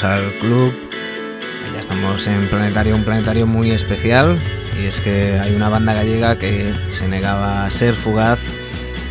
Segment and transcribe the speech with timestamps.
[0.00, 0.72] Al club.
[1.70, 4.40] Ya estamos en Planetario, un planetario muy especial.
[4.80, 8.38] Y es que hay una banda gallega que se negaba a ser fugaz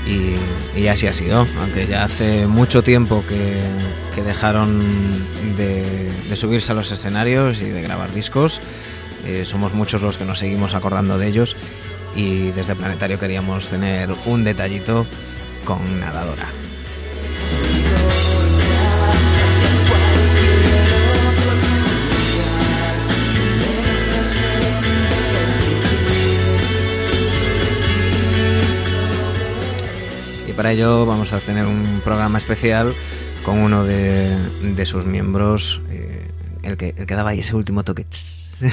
[0.07, 1.45] y, así ha sido.
[1.59, 3.61] Aunque ya hace mucho tiempo que,
[4.23, 4.83] dejaron
[5.55, 8.59] de, de subirse a los escenarios y de grabar discos.
[9.27, 11.55] Eh, somos muchos los que nos seguimos acordando de ellos.
[12.15, 15.05] Y desde Planetario queríamos tener un detallito
[15.63, 16.47] con Nadadora.
[30.51, 32.93] Y para ello vamos a tener un programa especial
[33.45, 34.35] con uno de,
[34.75, 36.27] de sus miembros, eh,
[36.63, 38.05] el, que, el que daba ahí ese último toque.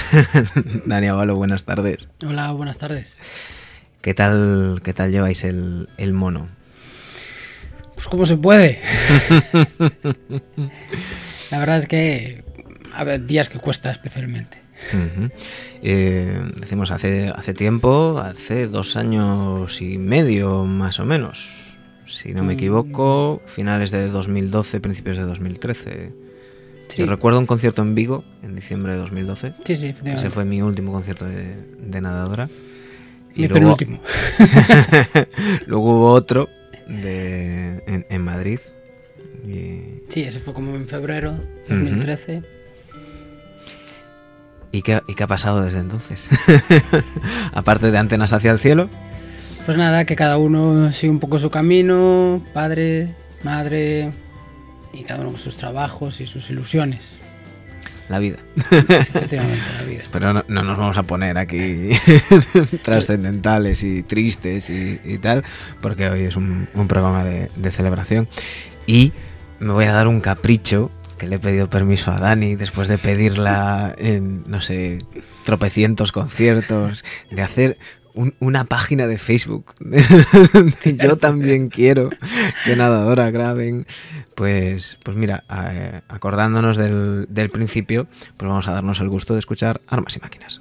[0.87, 2.09] Dani Avalo, buenas tardes.
[2.27, 3.17] Hola, buenas tardes.
[4.01, 6.49] ¿Qué tal, qué tal lleváis el, el mono?
[7.95, 8.81] Pues como se puede.
[11.53, 12.43] La verdad es que
[12.93, 14.59] a ver, días que cuesta especialmente.
[15.83, 21.68] Eh, decimos hace, hace tiempo, hace dos años y medio más o menos,
[22.09, 26.13] si no me equivoco, finales de 2012, principios de 2013.
[26.89, 27.03] Sí.
[27.03, 29.55] Yo recuerdo un concierto en Vigo en diciembre de 2012.
[29.65, 32.49] Sí, sí, Ese fue mi último concierto de, de nadadora.
[33.35, 34.01] Mi luego, penúltimo.
[35.67, 36.49] luego hubo otro
[36.89, 38.61] de, en, en Madrid.
[39.47, 41.35] Y, Sí, ese fue como en febrero
[41.69, 42.43] 2013.
[44.73, 46.31] ¿y, qué, ¿Y qué ha pasado desde entonces?
[47.53, 48.89] Aparte de antenas hacia el cielo.
[49.69, 54.15] Pues nada, que cada uno sigue un poco su camino, padre, madre,
[54.95, 57.19] y cada uno con sus trabajos y sus ilusiones.
[58.09, 58.39] La vida.
[58.71, 60.05] Efectivamente, la vida.
[60.11, 61.91] Pero no, no nos vamos a poner aquí
[62.83, 65.45] trascendentales y tristes y, y tal,
[65.83, 68.27] porque hoy es un, un programa de, de celebración.
[68.87, 69.13] Y
[69.59, 72.97] me voy a dar un capricho que le he pedido permiso a Dani después de
[72.97, 74.99] pedirla en, no sé,
[75.45, 77.79] tropecientos conciertos, de hacer
[78.19, 79.75] un- una página de Facebook.
[80.97, 82.11] Yo también quiero
[82.65, 83.87] que Nadadora graben.
[84.35, 89.41] Pues, pues mira, eh, acordándonos del, del principio, pues vamos a darnos el gusto de
[89.41, 90.61] escuchar Armas y Máquinas.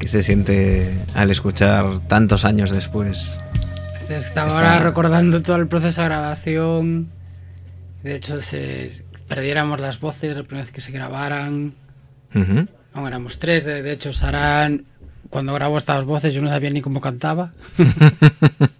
[0.00, 3.38] ¿Qué se siente al escuchar tantos años después?
[3.98, 7.08] Este Estaba ahora recordando todo el proceso de grabación.
[8.02, 11.74] De hecho, se perdiéramos las voces la primera vez que se grabaran.
[12.34, 13.64] Aún éramos tres.
[13.66, 14.70] De, de hecho, Sara,
[15.28, 17.52] cuando grabó estas voces, yo no sabía ni cómo cantaba.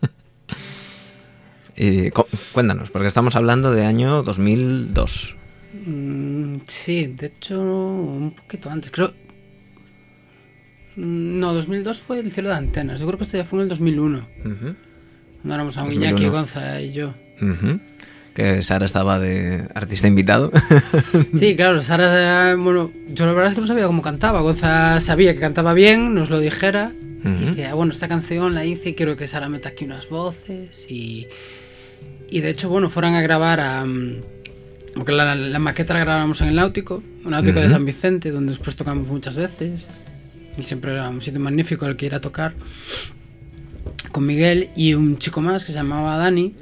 [1.82, 5.36] Y cu- cuéntanos, porque estamos hablando de año 2002.
[5.86, 8.90] Mm, sí, de hecho, un poquito antes.
[8.90, 9.14] Creo.
[10.96, 13.00] No, 2002 fue el cielo de antenas.
[13.00, 14.18] Yo creo que esto ya fue en el 2001.
[14.18, 14.74] Ujú.
[15.42, 16.06] Cuando éramos a 2001.
[16.06, 17.14] Iñaki, Gonza y yo.
[18.34, 20.52] Que Sara estaba de artista invitado.
[21.38, 24.40] Sí, claro, Sara, bueno, yo la verdad es que no sabía cómo cantaba.
[24.40, 26.92] Gonza sabía que cantaba bien, nos lo dijera.
[27.24, 27.44] Y Ujú.
[27.46, 30.86] decía, bueno, esta canción la hice y quiero que Sara meta aquí unas voces.
[30.90, 31.26] Y,
[32.30, 33.84] y de hecho, bueno, fueron a grabar a.
[33.84, 34.22] mm,
[34.94, 37.68] Porque la, la maqueta la grabamos en el Náutico, un Náutico de.
[37.68, 39.90] San Vicente, donde después tocamos muchas veces.
[40.58, 42.54] Y siempre era un sitio magnífico al que ir a tocar.
[44.12, 46.54] Con Miguel y un chico más que se llamaba Dani.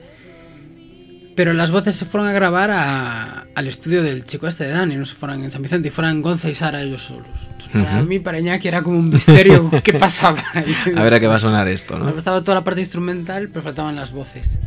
[1.34, 4.96] Pero las voces se fueron a grabar a- al estudio del chico este de Dani,
[4.96, 7.28] no se fueran en San Vicente, y fueran Gonza y Sara ellos solos.
[7.44, 10.38] Entonces, para mí, para Iñaki, era como un misterio qué pasaba.
[10.54, 10.74] ahí.
[10.96, 12.08] A ver a qué va a sonar esto, ¿no?
[12.10, 14.58] Estaba toda la parte instrumental, pero faltaban las voces.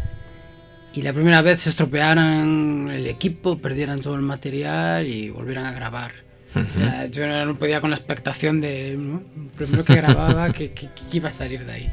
[0.94, 5.74] Y la primera vez se estropearan el equipo, perdieran todo el material y volvieran a
[5.74, 6.12] grabar.
[6.56, 9.22] O sea, yo no podía con la expectación de, ¿no?
[9.58, 11.90] primero que grababa, que, que- que iba a salir de ahí.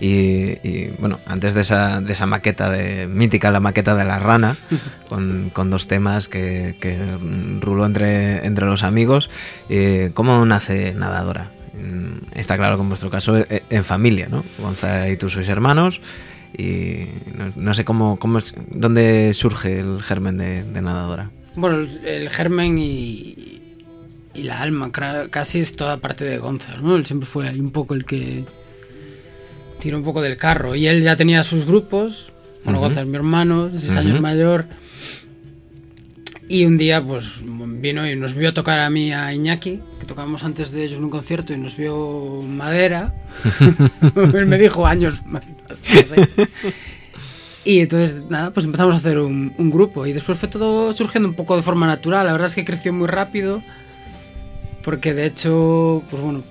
[0.00, 4.18] Y, y, bueno, antes de esa, de esa maqueta de mítica, la maqueta de la
[4.18, 4.56] rana,
[5.08, 6.98] con, con dos temas que, que
[7.60, 9.30] ruló entre, entre los amigos,
[9.68, 11.50] eh, ¿cómo nace Nadadora?
[11.74, 14.44] Mm, Está claro que en vuestro caso eh, en familia, ¿no?
[14.58, 16.00] Gonza y tú sois hermanos
[16.58, 17.06] y
[17.36, 21.30] no, no sé cómo, cómo es, dónde surge el germen de, de Nadadora.
[21.56, 23.60] Bueno, el, el germen y,
[24.34, 24.90] y la alma,
[25.30, 26.96] casi es toda parte de Gonza, ¿no?
[26.96, 28.44] Él siempre fue ahí un poco el que
[29.80, 30.74] tiró un poco del carro.
[30.76, 32.32] Y él ya tenía sus grupos.
[32.64, 32.86] Bueno, Ujú.
[32.86, 34.66] Gonza es mi hermano, seis años mayor.
[36.48, 40.42] Y un día, pues, vino y nos vio tocar a mí a Iñaki, que tocábamos
[40.42, 43.14] antes de ellos en un concierto, y nos vio madera.
[44.34, 45.42] él me dijo años más
[45.80, 46.28] tarde.
[47.64, 50.06] Y entonces, nada, pues empezamos a hacer un, un grupo.
[50.06, 52.26] Y después fue todo surgiendo un poco de forma natural.
[52.26, 53.62] La verdad es que creció muy rápido.
[54.82, 56.42] Porque de hecho, pues bueno,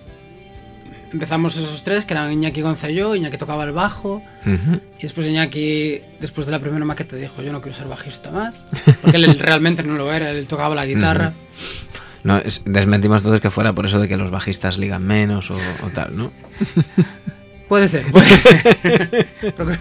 [1.11, 3.15] empezamos esos tres, que eran Iñaki Gonza y yo.
[3.15, 4.21] Iñaki tocaba el bajo.
[4.45, 4.79] Ujú.
[4.99, 8.53] Y después Iñaki, después de la primera maqueta, dijo: Yo no quiero ser bajista más.
[9.01, 11.33] Porque él realmente no lo era, él tocaba la guitarra.
[12.23, 15.55] No, es- desmentimos entonces que fuera por eso de que los bajistas ligan menos o,
[15.55, 16.31] o tal, ¿no?
[17.69, 19.29] Puede ser, puede ser.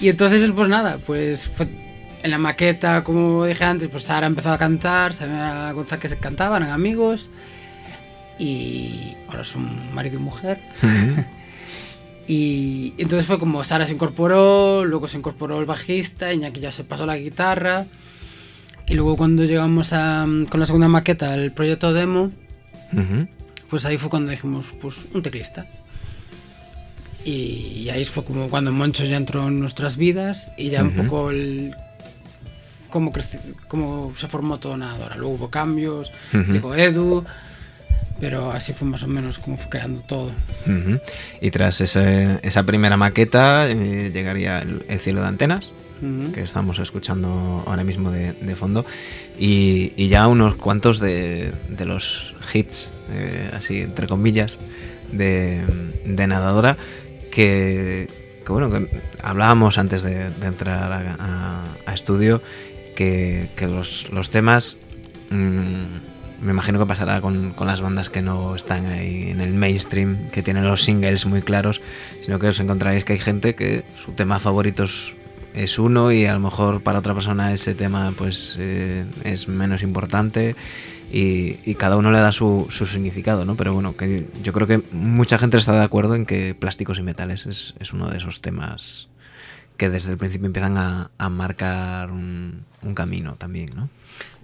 [0.00, 1.68] Y entonces, pues nada, pues fue
[2.22, 6.18] en la maqueta, como dije antes, pues Sara empezó a cantar, sabía Gonzalo que se
[6.18, 7.30] cantaban, eran amigos.
[8.38, 10.60] Y ahora son marido y mujer.
[12.26, 16.84] y entonces fue como Sara se incorporó, luego se incorporó el bajista, Iñaki ya se
[16.84, 17.86] pasó la guitarra.
[18.86, 22.30] Y luego cuando llegamos a, con la segunda maqueta, el proyecto demo,
[23.70, 25.66] pues ahí fue cuando dijimos, pues un teclista.
[27.24, 31.30] Y ahí fue como cuando Moncho ya entró en nuestras vidas y ya un poco
[31.30, 31.74] el
[32.90, 33.12] cómo,
[33.68, 35.16] cómo se formó todo Nadadora.
[35.16, 36.12] Luego hubo cambios,
[36.52, 37.24] llegó Edu,
[38.20, 40.32] pero así fue más o menos como fue creando todo.
[41.40, 45.72] Y tras ese- esa primera maqueta eh, llegaría el, el cielo de antenas,
[46.34, 48.84] que estamos escuchando ahora mismo de, de fondo,
[49.38, 54.60] y, y ya unos cuantos de, de los hits, eh, así entre comillas,
[55.12, 55.62] de,
[56.04, 56.76] de nadadora,
[57.34, 58.08] que,
[58.46, 58.70] bueno,
[59.22, 62.42] hablábamos antes de, entrar a, estudio,
[62.94, 64.78] que, que los, los temas...
[65.30, 69.54] mm, me imagino que pasará con, con las bandas que no están ahí en el
[69.54, 71.80] mainstream, que tienen los singles muy claros,
[72.22, 75.14] sino que os encontraréis que hay gente que su tema favorito es,
[75.54, 79.82] es uno y a lo mejor para otra persona ese tema pues eh, es menos
[79.82, 80.54] importante
[81.14, 83.54] y, y cada uno le da su, su significado, ¿no?
[83.54, 87.02] Pero bueno, que yo creo que mucha gente está de acuerdo en que plásticos y
[87.02, 89.06] metales es, es uno de esos temas
[89.76, 93.88] que desde el principio empiezan a, a marcar un, un camino también, ¿no?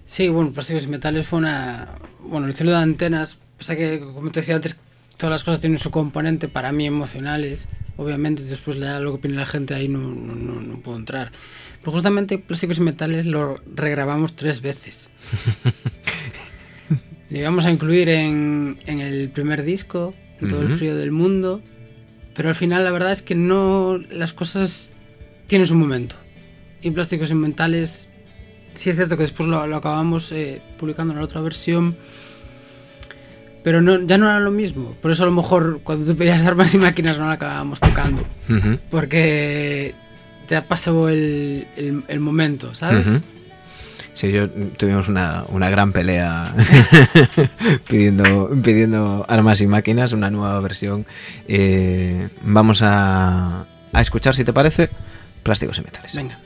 [0.07, 1.89] Sí, bueno, Plásticos y Metales fue una...
[2.21, 4.81] Bueno, el cielo de antenas, pasa que, como te decía antes,
[5.17, 7.69] todas las cosas tienen su componente para mí emocionales.
[7.97, 10.99] Obviamente, después le da lo que opine la gente, ahí no, no, no, no puedo
[10.99, 11.33] entrar.
[11.81, 15.11] Pero justamente Plásticos y Metales lo regrabamos tres veces.
[17.31, 21.63] Le íbamos a incluir en, en el primer disco, en todo el frío del mundo.
[22.35, 23.99] Pero al final la verdad es que no...
[24.11, 24.91] Las cosas
[25.47, 26.17] tienen su momento.
[26.83, 28.11] Y Plásticos y Metales
[28.75, 31.97] sí es cierto que después lo, lo acabamos eh, publicando en la otra versión.
[33.63, 34.97] pero no, ya no era lo mismo.
[35.03, 38.23] Por eso a lo mejor cuando tú pedías armas y máquinas no la acabábamos tocando.
[38.49, 38.79] Ujú.
[38.91, 39.95] Porque
[40.49, 43.07] ya pasó el, el- el momento, ¿sabes?
[44.14, 46.52] Sí, yo tuvimos una, una gran pelea
[47.88, 51.07] pidiendo, pidiendo armas y máquinas, una nueva versión.
[51.49, 54.90] Eh, vamos a, a escuchar, si te parece,
[55.43, 56.14] plásticos y metales.
[56.14, 56.38] Venga.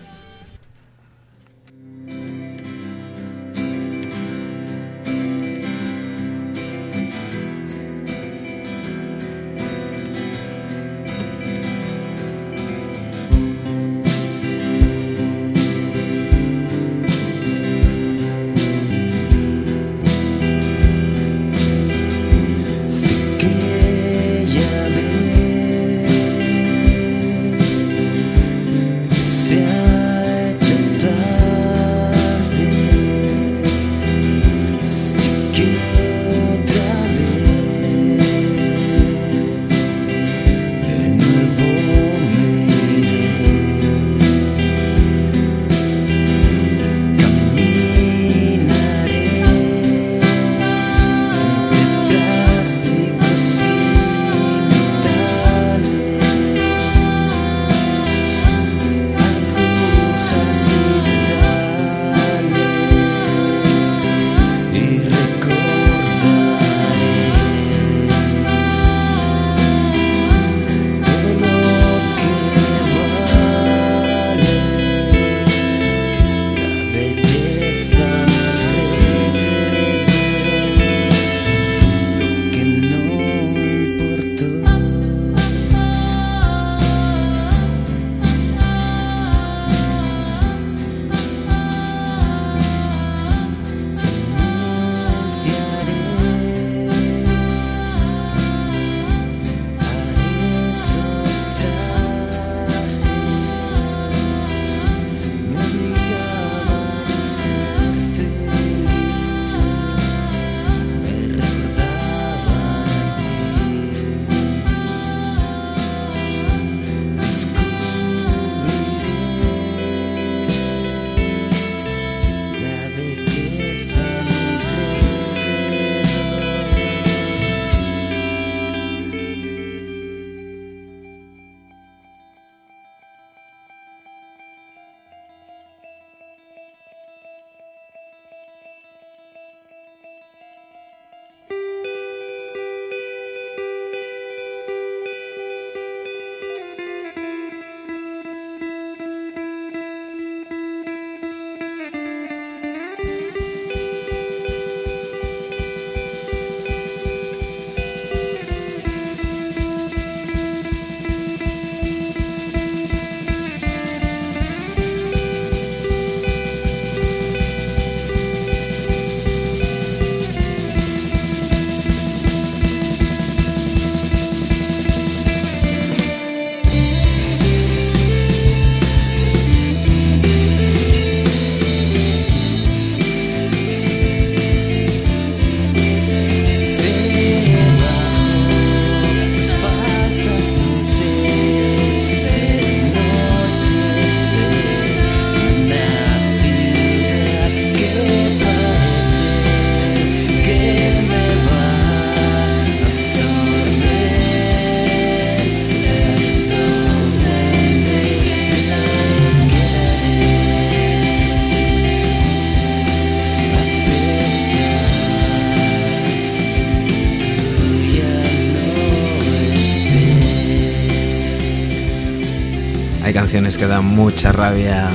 [223.05, 224.89] Hay canciones que dan mucha rabia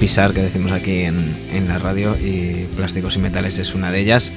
[0.00, 4.00] pisar, que decimos aquí en, en la radio, y Plásticos y Metales es una de
[4.00, 4.32] ellas.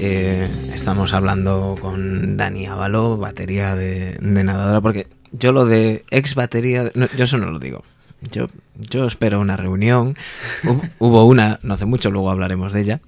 [0.00, 6.90] Eh, estamos hablando con Dani Avalo, batería de, nadadora, porque yo lo de ex batería,
[6.94, 7.82] yo eso no lo digo.
[8.30, 10.14] Yo, yo espero una reunión.
[10.62, 13.00] Hu- Hubo una, no hace mucho, luego hablaremos de ella,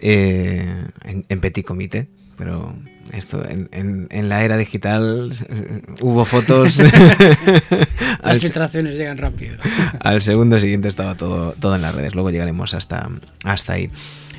[0.00, 0.66] eh,
[1.04, 2.74] en Petit Comité, pero
[3.12, 6.78] esto en, en- en la era digital eh, hubo fotos.
[8.22, 9.56] Las filtraciones llegan rápido.
[10.00, 12.14] al segundo siguiente estaba todo, todo en las redes.
[12.14, 13.08] Luego llegaremos hasta,
[13.44, 13.90] hasta ahí.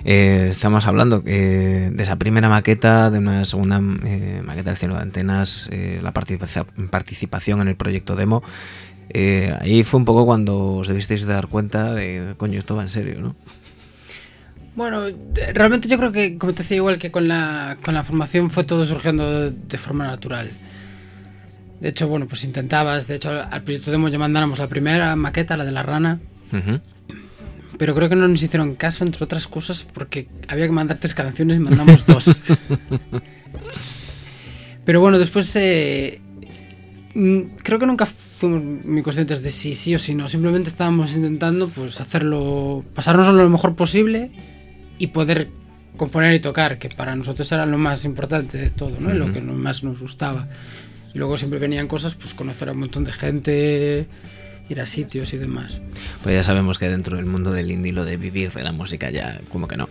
[0.05, 4.95] Eh, estamos hablando eh, de esa primera maqueta, de una segunda eh, maqueta del cielo
[4.95, 8.41] de antenas, eh, la participa- participación en el proyecto demo.
[9.11, 12.89] Eh, ahí fue un poco cuando os debisteis dar cuenta de, coño, esto va en
[12.91, 13.35] serio, ¿no?
[14.75, 15.03] Bueno,
[15.53, 18.63] realmente yo creo que, como te decía, igual que con la, con la formación fue
[18.63, 20.49] todo surgiendo de, forma natural.
[21.79, 25.57] De hecho, bueno, pues intentabas, de hecho, al proyecto demo ya mandáramos la primera maqueta,
[25.57, 26.19] la de la rana,
[27.77, 31.13] pero creo que no nos hicieron caso, entre otras cosas, porque había que mandar tres
[31.13, 32.41] canciones y mandamos dos.
[34.85, 36.21] pero bueno, después eh,
[37.15, 40.27] mm, creo que nunca fuimos muy conscientes de si sí o si no.
[40.27, 44.31] Simplemente estábamos intentando pues hacerlo, pasárnoslo lo mejor posible
[44.99, 45.49] y poder
[45.97, 49.13] componer y tocar, que para nosotros era lo más importante de todo, ¿no?
[49.13, 50.47] Y Lo que más nos gustaba.
[51.13, 54.07] Y luego siempre venían cosas, pues conocer a un montón de gente,
[54.69, 55.81] ir a sitios y demás.
[56.23, 59.09] Pues ya sabemos que dentro del mundo del indie lo de vivir de la música
[59.09, 59.89] ya como que no.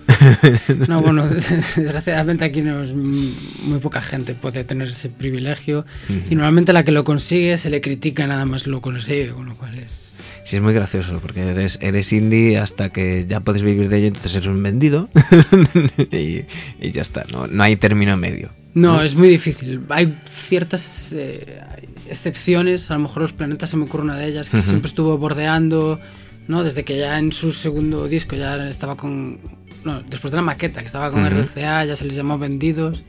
[0.87, 1.27] No, bueno,
[1.77, 5.85] desgraciadamente aquí no es muy poca gente puede tener ese privilegio
[6.31, 9.57] y normalmente la que lo consigue se le critica nada más lo consigue, con lo
[9.57, 10.18] cual es...
[10.49, 14.07] Sí, es muy gracioso porque eres, eres indie hasta que ya puedes vivir de ello,
[14.07, 15.11] entonces eres un vendido
[16.11, 16.47] y,
[16.81, 18.49] y ya está, no, no hay término medio.
[18.73, 19.83] No, es muy difícil.
[19.91, 21.61] Hay ciertas eh,
[22.09, 25.19] excepciones, a lo mejor los planetas se me ocurre una de ellas, que siempre estuvo
[25.19, 26.01] bordeando,
[26.47, 26.65] ¿no?
[26.65, 29.41] Desde que ya en su segundo disco ya estaba con...
[29.85, 33.03] No, después de la maqueta, que estaba con RCA, ya se les llamó vendidos,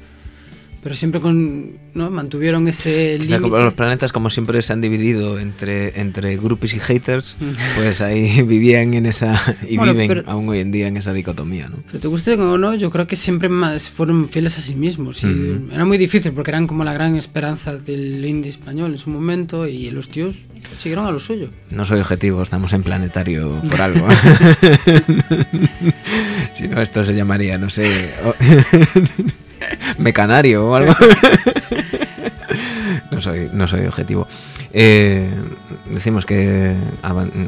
[0.82, 1.72] pero siempre con...
[1.94, 2.10] ¿no?
[2.10, 3.40] Mantuvieron ese límite.
[3.50, 7.36] los planetas, como siempre se han dividido entre, entre groupies y haters,
[7.76, 11.12] pues ahí vivían en esa, y Bueno, viven pero- aún hoy en día en esa
[11.14, 11.78] dicotomía, ¿no?
[11.88, 15.24] Pero te guste o no, yo creo que siempre más fueron fieles a sí mismos.
[15.24, 19.10] Y Era muy difícil porque eran como la gran esperanza del indie español en su
[19.10, 20.36] momento y los tíos
[20.78, 21.50] siguieron a lo suyo.
[21.72, 24.08] No soy objetivo, estamos en planetario por algo.
[26.54, 27.88] si no, esto se llamaría, no sé,
[29.98, 30.94] mecanario o algo.
[33.12, 34.28] no, soy, no soy objetivo.
[34.74, 35.30] Eh,
[35.90, 36.76] decimos que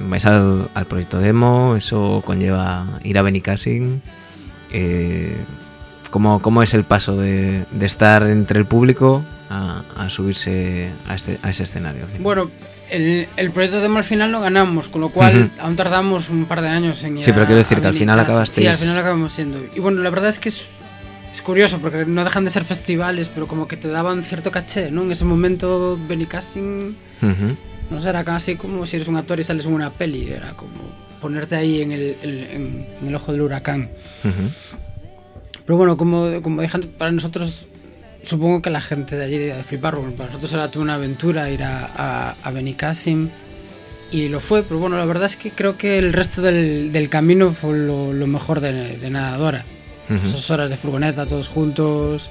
[0.07, 4.01] vais al, al proyecto demo, eso conlleva ir a Benicassin.
[4.71, 5.37] Eh,
[6.09, 11.15] ¿cómo, ¿Cómo es el paso de, de estar entre el público a, a subirse a,
[11.15, 12.07] este, a ese escenario?
[12.19, 12.49] Bueno,
[12.89, 16.61] el, el proyecto demo al final lo ganamos, con lo cual aún tardamos un par
[16.61, 18.97] de años en ir Sí, pero quiero decir que al final acabasteis- Sí, al final
[18.97, 19.59] acabamos siendo.
[19.75, 20.65] Y bueno, la verdad es que es,
[21.33, 24.91] es curioso porque no dejan de ser festivales, pero como que te daban cierto caché,
[24.91, 25.03] ¿no?
[25.03, 25.97] En ese momento
[27.21, 27.55] Ujú.
[27.89, 30.51] no sé, era casi como si eres un actor y sales en una peli, era
[30.51, 30.71] como
[31.21, 33.89] ponerte ahí en el, el- en- en el ojo del huracán.
[34.23, 34.49] Ujú.
[35.65, 37.67] Pero bueno, como, como antes, para nosotros,
[38.23, 40.95] supongo que la gente de allí debería de flipar, porque para nosotros era toda una
[40.95, 43.29] aventura ir a, a, a Benicàssim,
[44.11, 47.07] y lo fue, pero bueno, la verdad es que creo que el resto del, del
[47.07, 49.63] camino fue lo, lo mejor de, de nadadora.
[50.15, 50.27] Ujú.
[50.27, 52.29] Esas horas de furgoneta, todos juntos,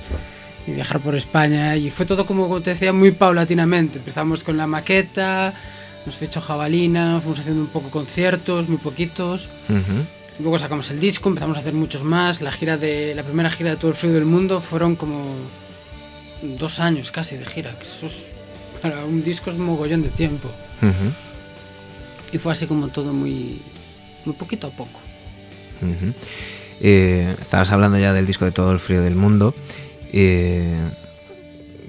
[0.67, 3.99] y viajar por España, y fue todo como, te decía, muy paulatinamente.
[3.99, 5.55] Empezamos con la maqueta,
[6.05, 9.49] nos fichó Jabalina, fuimos haciendo un poco conciertos, muy poquitos.
[9.69, 10.05] Ujú.
[10.41, 12.41] Luego sacamos el disco, empezamos a hacer muchos más.
[12.41, 15.35] La gira de la primera gira de todo el frío del mundo fueron como
[16.59, 17.77] dos años casi de gira.
[17.77, 18.31] Que eso es,
[18.81, 20.49] para un disco es un mogollón de tiempo.
[20.81, 21.13] Ujú.
[22.33, 23.61] Y fue así como todo muy,
[24.25, 25.01] muy poquito a poco.
[25.83, 26.15] Ujú.
[26.81, 29.55] Eh, estabas hablando ya del disco de todo el frío del mundo,
[30.13, 30.77] eh,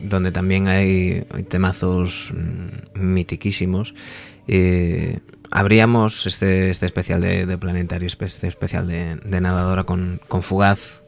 [0.01, 3.93] donde también hay, temazos mm, mitiquísimos.
[4.47, 11.01] Eh, abríamos este, este especial de, Planetario, este especial de, Nadadora con, con Fugaz,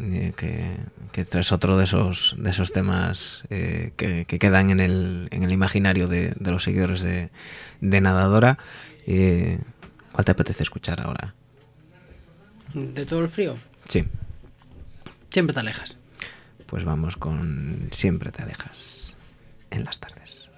[0.00, 5.28] eh, que, es otro de esos, de esos temas eh, que, que quedan en el,
[5.30, 7.30] en el imaginario de, los seguidores de,
[7.80, 8.58] de Nadadora.
[9.06, 11.34] ¿Cuál te apetece escuchar ahora?
[12.74, 13.56] De todo el frío,
[13.88, 14.04] Sí,
[15.30, 15.96] siempre te alejas.
[16.66, 19.16] pues vamos con Siempre te alejas
[19.70, 20.50] en las tardes.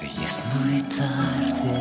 [0.00, 1.74] Hoy es muy tarde,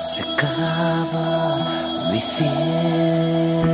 [0.00, 3.73] se acaba diciembre.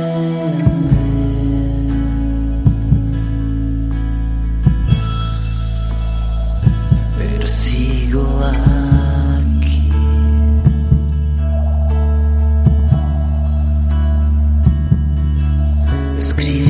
[16.21, 16.60] scream.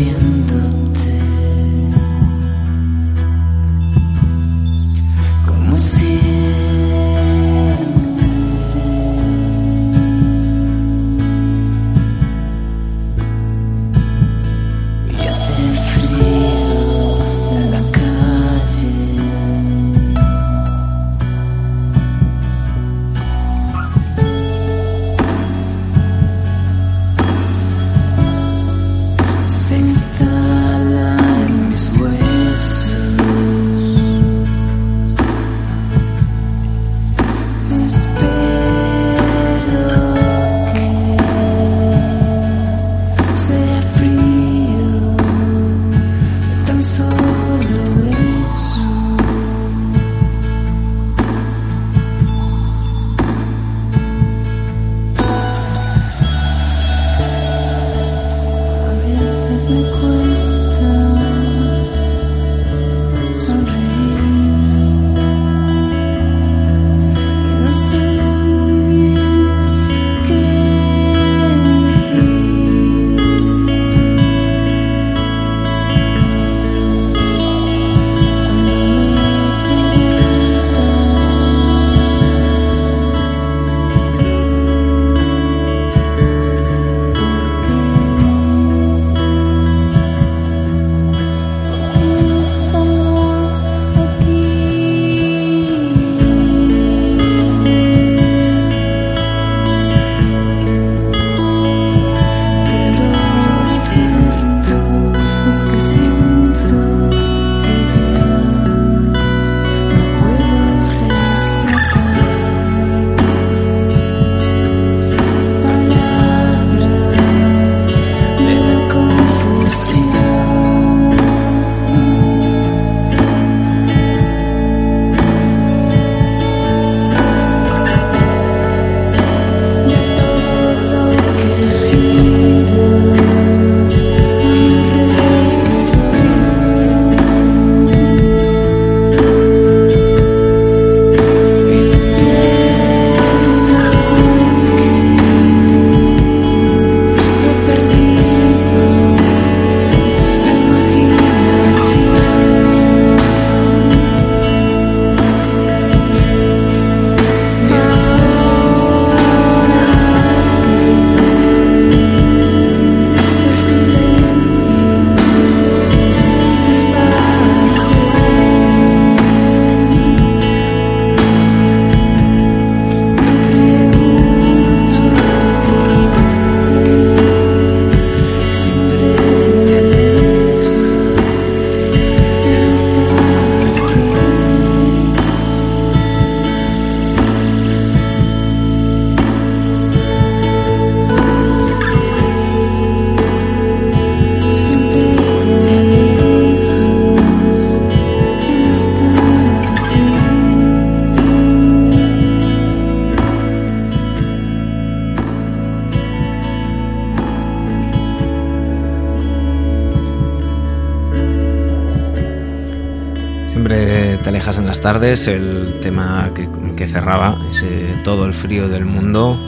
[214.93, 219.39] Tardes, el tema que, que cerraba, ese todo el frío del mundo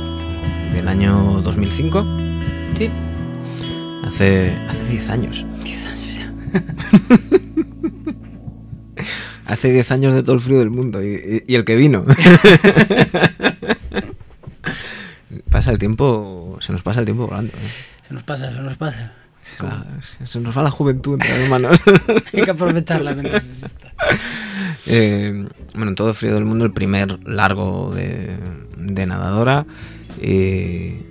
[0.72, 2.06] del año 2005,
[2.74, 2.90] Sí,
[4.06, 5.46] hace hace 10 años.
[5.62, 6.32] 10 años ya.
[9.54, 12.06] Hace 10 años de todo el frío del mundo y, y- y el que vino.
[15.52, 17.52] pasa el tiempo, se nos pasa el tiempo volando.
[17.52, 17.72] ¿eh?
[18.08, 19.12] Se nos pasa, se nos pasa.
[20.26, 21.80] Se nos va la juventud entre las manos.
[22.34, 23.94] Hay que aprovecharla mientras exista.
[24.88, 28.38] Eh, bueno, en todo el frío del mundo, el primer largo de,
[28.78, 29.66] de nadadora.
[30.22, 31.02] eh,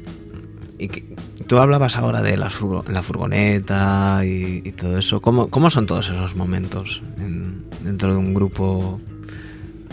[0.78, 1.04] y que,
[1.46, 5.20] tú hablabas ahora de furgo- la furgoneta y, y todo eso.
[5.20, 9.00] ¿Cómo, cómo son todos esos momentos en- dentro de un grupo?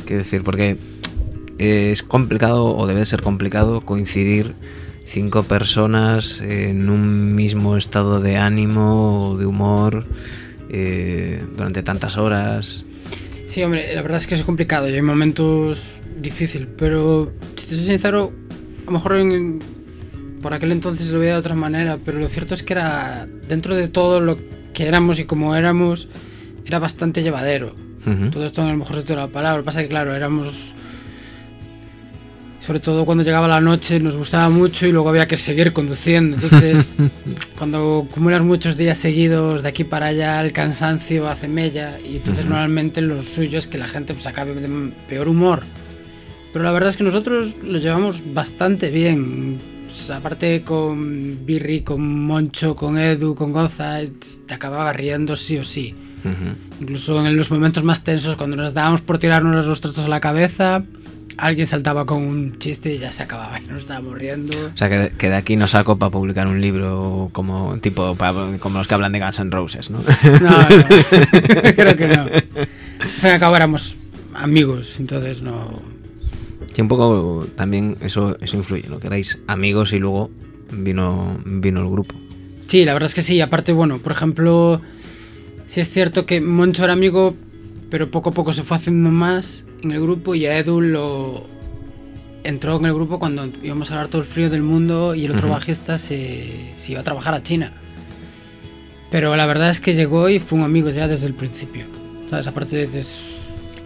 [0.06, 0.78] Quiero decir, porque
[1.60, 4.56] es complicado o debe ser complicado coincidir
[5.10, 10.06] cinco personas en un mismo estado de ánimo o de humor
[10.70, 12.86] eh, durante tantas horas.
[13.48, 17.76] Sí, hombre, la verdad es que es complicado y hay momentos difíciles, pero si te
[17.76, 18.32] soy sincero,
[18.84, 19.60] a lo mejor en-
[20.44, 23.76] por aquel entonces lo veía de otra manera, pero lo cierto es que era, dentro
[23.76, 24.38] de todo lo
[24.74, 26.08] que éramos y como éramos,
[26.66, 27.76] era bastante llevadero.
[28.06, 28.30] Ujú.
[28.30, 29.58] Todo esto en el mejor sentido de la palabra.
[29.60, 30.76] Lo pasa que, claro, éramos.
[32.60, 36.38] Sobre todo cuando llegaba la noche nos gustaba mucho y luego había que seguir conduciendo.
[36.38, 36.94] Entonces,
[37.58, 42.46] cuando acumulas muchos días seguidos de aquí para allá, el cansancio hace mella y entonces
[42.46, 45.64] normalmente lo suyo es que la gente pues, acabe de peor humor.
[46.52, 49.58] Pero la verdad es que nosotros lo llevamos bastante bien.
[49.86, 54.00] Pues, aparte con Birri, con Moncho, con Edu, con Goza,
[54.46, 55.96] te acababa riendo sí o sí.
[56.82, 60.20] Incluso en los momentos más tensos, cuando nos dábamos por tirarnos los trastos a la
[60.20, 60.84] cabeza,
[61.40, 64.56] alguien saltaba con un chiste y ya se acababa y nos estábamos riendo.
[64.74, 68.16] O sea, que de, que de aquí no saco para publicar un libro como tipo
[68.60, 70.00] como los que hablan de Guns N' Roses, ¿no?
[70.42, 70.68] No, no,
[71.76, 72.24] creo que no.
[72.24, 73.98] Al fin y al cabo éramos
[74.34, 75.82] amigos, entonces no...
[76.74, 79.00] Sí, un poco también eso, eso influye, ¿no?
[79.00, 80.30] Que erais amigos y luego
[80.72, 82.16] vino, vino el grupo.
[82.68, 83.42] Sí, la verdad es que sí.
[83.42, 84.82] Aparte, bueno, por ejemplo,
[85.66, 87.36] sí es cierto que Moncho era amigo,
[87.90, 91.44] pero poco a poco se fue haciendo más en el grupo y a Edu lo
[92.44, 95.32] entró en el grupo cuando íbamos a hablar todo el frío del mundo y el
[95.32, 97.74] otro bajista se, se iba a trabajar a China.
[99.12, 101.86] Pero la verdad es que llegó y fue un amigo ya desde el principio.
[102.30, 102.48] ¿Sabes?
[102.48, 102.88] Aparte de...
[102.88, 103.04] de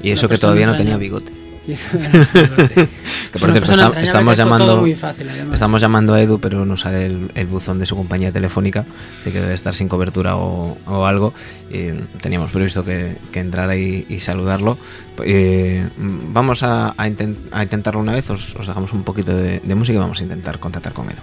[0.02, 1.43] Y eso que todavía no tenía bigote.
[1.66, 1.74] Que
[3.34, 7.06] Que por cierto, esta- estamos llamando, muy fácil, estamos llamando a Edu, pero no sale
[7.08, 8.86] el, el buzón de su compañía telefónica,
[9.26, 11.34] de que debe estar sin cobertura o, o algo.
[11.72, 14.78] Eh, teníamos previsto que, que entrara y, y saludarlo.
[15.24, 19.60] Eh, vamos a, a inten- a intentarlo una vez, os, os dejamos un poquito de,
[19.60, 21.22] de música y vamos a intentar contactar con Edu.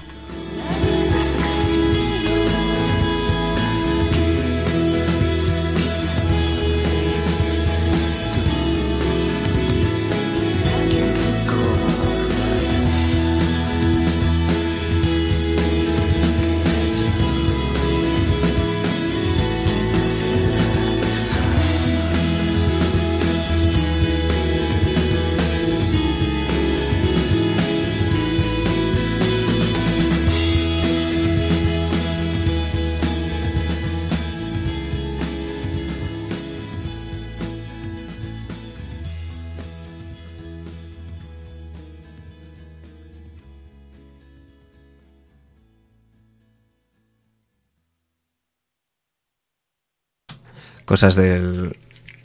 [50.91, 51.71] Cosas del,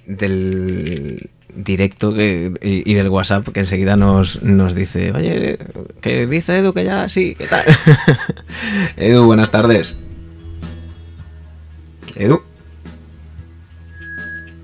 [0.08, 5.60] del directo y del WhatsApp que enseguida nos, nos dice, oye,
[6.02, 7.64] que dice Edu que ya sí, ¿qué tal?
[8.98, 10.00] Edu, buenas tardes.
[12.16, 12.42] Edu.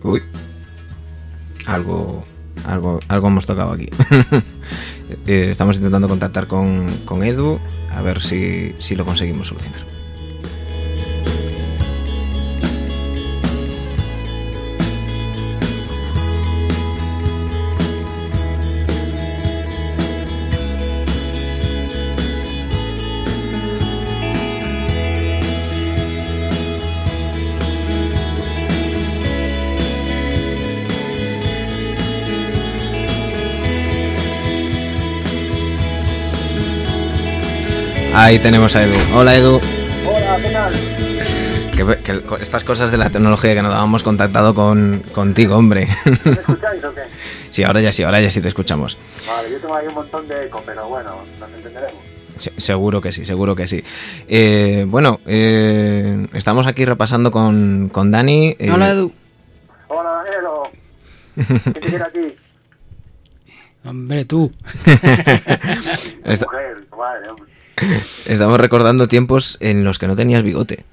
[0.01, 0.23] Uy.
[1.67, 2.25] Algo,
[2.65, 3.87] algo, algo hemos tocado aquí.
[5.27, 7.59] Eh, Estamos intentando contactar con, con Edu
[7.89, 9.90] a ver si, si lo conseguimos solucionar.
[38.21, 38.93] Ahí tenemos a Edu.
[39.15, 39.60] Hola Edu.
[40.07, 40.73] Hola, ¿qué tal?
[41.71, 45.88] Que, que co- estas cosas de la tecnología que nos habíamos contactado con, contigo, hombre.
[46.23, 47.01] ¿Me escucháis o qué?
[47.49, 48.99] sí, ahora ya sí, ahora ya sí te escuchamos.
[49.25, 51.99] Vale, yo tengo ahí un montón de eco, pero bueno, nos entenderemos.
[52.36, 53.84] Se- seguro que sí, seguro que sí.
[54.27, 58.55] Eh, bueno, eh, estamos aquí repasando con, con Dani.
[58.60, 59.12] eh, Hola Edu.
[59.88, 60.63] Hola, Danielo.
[61.63, 62.36] ¿Quién te quiere aquí?
[63.84, 64.51] Hombre, tú.
[66.23, 67.51] Esta- Mujer, tu madre, hombre.
[68.25, 70.84] Estamos recordando tiempos en los que no tenías bigote.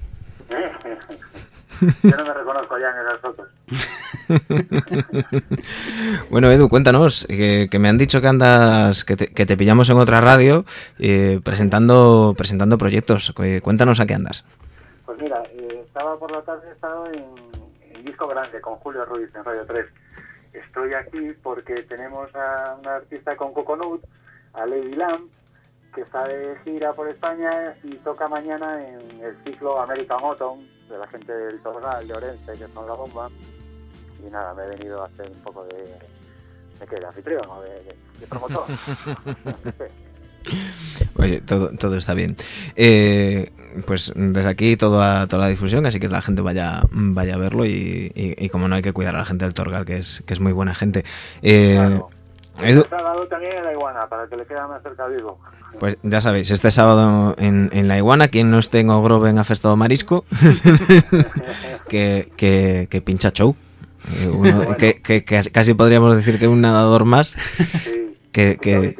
[1.81, 3.47] Yo no me reconozco ya en esas fotos.
[6.29, 9.89] Bueno, Edu, cuéntanos, que, que me han dicho que andas, que te, que te pillamos
[9.89, 10.65] en otra radio
[10.99, 13.33] eh, presentando, presentando proyectos.
[13.63, 14.45] Cuéntanos a qué andas.
[15.05, 17.25] Pues mira, eh, estaba por la tarde, he estado en,
[17.95, 19.85] en Disco Grande con Julio Ruiz en Radio 3.
[20.53, 24.03] Estoy aquí porque tenemos a una artista con Coconut,
[24.53, 25.29] a Lady Lamb,
[25.93, 30.97] que está de gira por España y toca mañana en el ciclo American Autumn de
[30.97, 33.29] la gente del Torgal, de Orense, que son la bomba.
[34.25, 35.75] Y nada, me he venido a hacer un poco de...
[36.79, 36.95] ¿De qué?
[36.99, 38.65] ¿De anfitrión o de, de- de promotor?
[41.17, 42.37] Oye, todo, todo está bien.
[42.75, 43.51] Eh,
[43.85, 47.65] pues desde aquí toda, toda la difusión, así que la gente vaya, vaya a verlo
[47.65, 50.23] y, y- y como no hay que cuidar a la gente del Torgal, que es,
[50.25, 51.03] que es muy buena gente.
[51.41, 52.09] Eh, Claro.
[52.63, 55.39] Edu, sábado también en la iguana, para que le quede más cerca vivo.
[55.79, 59.75] pues ya sabéis, este sábado en, en La Iguana, quien no esté en Ogroven afestado
[59.77, 60.25] marisco,
[61.89, 63.55] que, que, que pincha show.
[64.21, 64.77] Eh, uno- Bueno.
[64.77, 68.15] que, que- casi podríamos decir que un nadador más, Sí.
[68.31, 68.95] que, que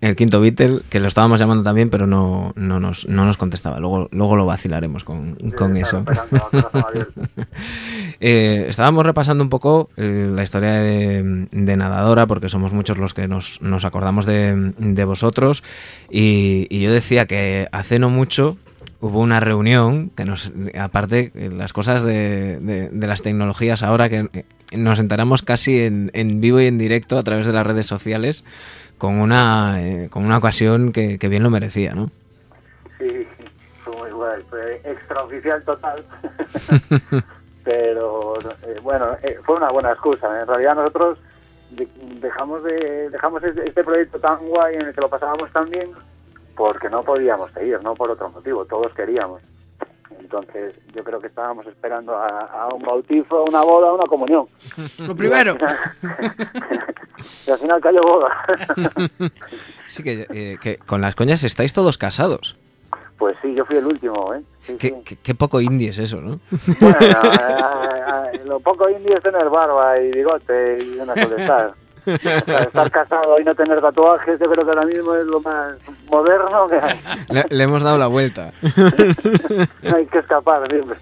[0.00, 3.78] el quinto Beatle, que lo estábamos llamando también, pero no, no, nos, no nos contestaba.
[3.80, 6.02] Luego, luego lo vacilaremos con, Sí, con eso.
[8.20, 13.14] Eh, estábamos repasando un poco eh, la historia de, de Nadadora, porque somos muchos los
[13.14, 15.62] que nos, nos acordamos de, de vosotros.
[16.10, 18.56] Y, y yo decía que hace no mucho
[19.00, 24.08] hubo una reunión que nos, aparte, eh, las cosas de, de- de las tecnologías ahora,
[24.08, 24.44] que eh,
[24.76, 28.44] nos enteramos casi en, en vivo y en directo a través de las redes sociales,
[28.96, 32.10] con una, eh, con una ocasión que, que bien lo merecía, ¿no?
[32.98, 33.26] Sí,
[33.82, 36.04] fue muy guay, fue extraoficial total.
[37.64, 40.40] Pero eh, bueno, eh, fue una buena excusa.
[40.42, 41.18] En realidad nosotros
[41.70, 41.88] de-
[42.20, 45.90] dejamos de dejamos este, este proyecto tan guay en el que lo pasábamos tan bien
[46.56, 49.42] porque no podíamos seguir, no por otro motivo, todos queríamos.
[50.20, 54.06] Entonces yo creo que estábamos esperando a, a un bautizo, a una boda, a una
[54.06, 54.46] comunión.
[54.98, 55.56] Lo primero.
[57.46, 58.28] Y al final cayó boda.
[59.88, 62.56] Sí, que, eh, que con las coñas estáis todos casados.
[63.18, 64.42] Pues sí, yo fui el último, ¿eh?
[64.66, 64.94] Sí, Qué, sí.
[65.04, 66.40] qué- qué poco indie es eso, ¿no?
[66.80, 66.98] Bueno,
[68.46, 71.74] lo poco indio es tener barba y bigote y una estar.
[72.06, 75.76] Estar casado y no tener tatuajes, yo creo que ahora mismo es lo más
[76.10, 77.00] moderno que hay.
[77.30, 78.52] Le, le hemos dado la vuelta.
[79.94, 80.96] Hay que escapar siempre.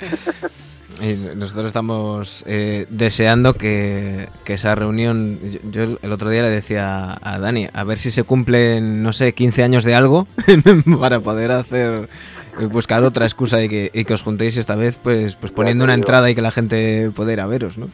[1.00, 5.38] Y nosotros estamos eh, deseando que, que esa reunión.
[5.70, 9.12] Yo, yo el otro día le decía a Dani, a ver si se cumplen, no
[9.12, 10.26] sé, 15 años de algo
[11.00, 12.08] para poder hacer.
[12.60, 15.84] eh, Buscar otra excusa y que, y que os juntéis esta vez, pues, pues poniendo
[15.84, 17.88] una entrada y que la gente pueda ir a veros, ¿no?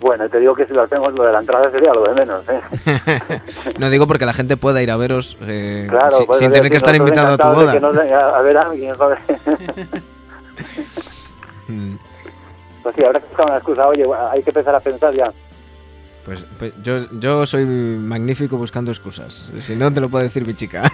[0.00, 2.42] Bueno, te digo que si lo hacemos, lo de la entrada sería lo de menos.
[2.48, 3.40] ¿eh?
[3.78, 6.52] No digo porque la gente pueda ir a veros eh, Claro, si- pues, sin es
[6.52, 7.72] tener que estar invitado a tu boda.
[7.80, 9.18] que a ver a alguien, joder.
[12.84, 15.32] Pues sí, ahora que una excusa, oye, hay que empezar a pensar ya.
[16.22, 19.50] Pues, pues yo, yo soy magnífico buscando excusas.
[19.58, 20.82] Si no, te lo puedo decir mi chica.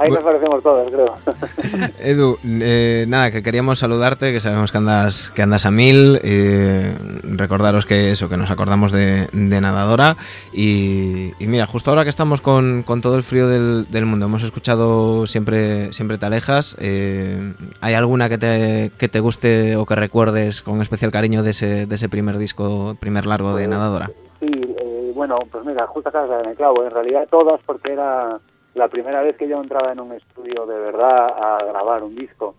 [0.00, 1.14] Ahí nos parecemos todos, creo.
[2.00, 6.18] Edu, eh, nada, que queríamos saludarte, que sabemos que andas, que andas a mil.
[6.22, 10.16] eh, recordaros que eso, que nos acordamos de, de nadadora.
[10.52, 14.26] Y, y mira, justo ahora que estamos con, con todo el frío del, del mundo,
[14.26, 16.76] hemos escuchado siempre, siempre te alejas.
[16.80, 21.50] eh, ¿Hay alguna que te, que te guste o que recuerdes con especial cariño de
[21.50, 24.10] ese, de ese primer disco, primer largo de nadadora?
[24.40, 26.84] Sí, eh, bueno, pues mira, justo en el clavo.
[26.84, 28.38] En realidad todas, porque era
[28.76, 32.54] la primera vez que yo entraba en un estudio de verdad a grabar un disco.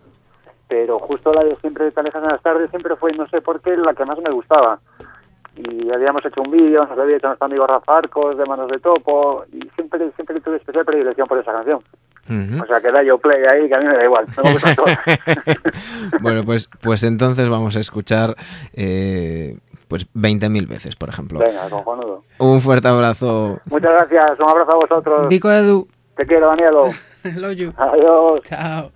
[0.66, 3.60] Pero justo la de Siempre te alejas en las tardes siempre fue, no sé por
[3.60, 4.80] qué, la que más me gustaba.
[5.56, 8.68] Y habíamos hecho un vídeo, nos lo había hecho nuestro amigo Rafa Arcos, de Manos
[8.68, 11.80] de Topo, y siempre, siempre tuve especial predilección por esa canción.
[12.62, 14.74] O sea, que da yo play ahí, que a mí me da igual, no me
[14.74, 14.86] todo.
[16.20, 18.36] bueno, pues, pues entonces vamos a escuchar
[18.74, 19.56] eh,
[19.88, 21.38] pues 20.000 veces, por ejemplo.
[21.38, 22.24] Venga, cojonudo.
[22.38, 23.60] Un fuerte abrazo.
[23.70, 25.28] Muchas gracias, un abrazo a vosotros.
[25.30, 25.88] Dico Edu.
[26.18, 26.92] Te quiero, Danielo.
[27.36, 27.72] Love you.
[27.76, 28.42] Adiós.
[28.42, 28.90] Chao.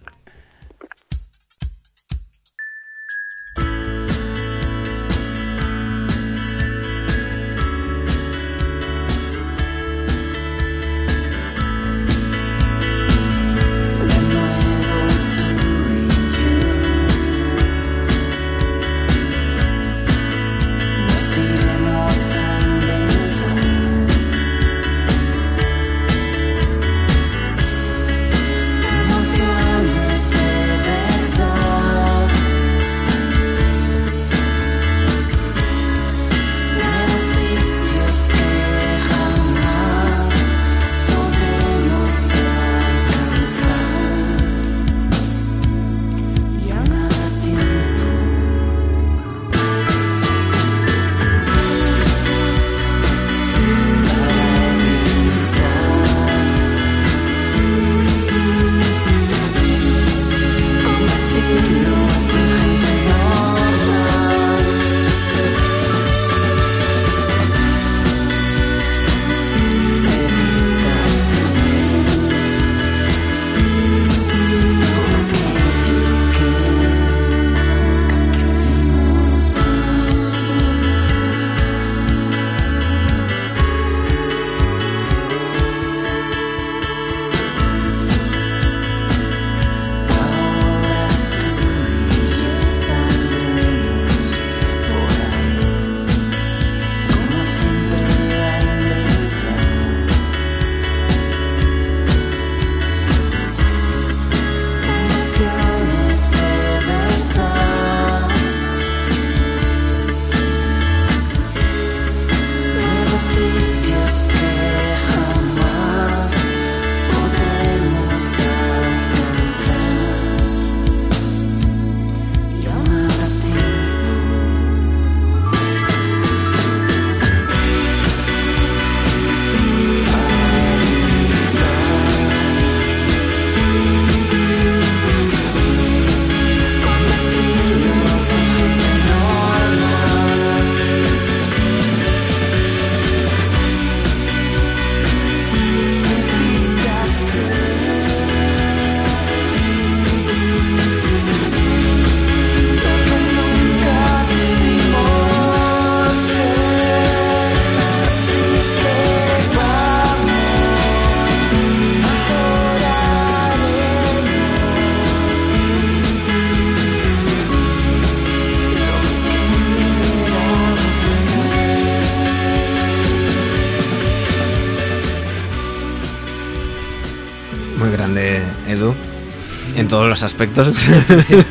[180.13, 180.77] Los aspectos.
[181.21, 181.37] Sí.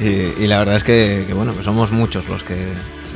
[0.00, 2.54] y, y la verdad es que, que, bueno, que somos muchos los que